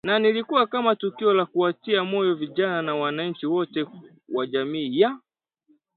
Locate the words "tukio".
0.95-1.33